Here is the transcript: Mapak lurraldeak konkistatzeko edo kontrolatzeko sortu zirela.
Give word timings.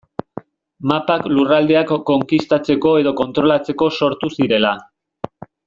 Mapak 0.91 1.27
lurraldeak 1.33 1.93
konkistatzeko 2.09 2.95
edo 3.03 3.15
kontrolatzeko 3.21 3.91
sortu 4.01 4.35
zirela. 4.39 4.77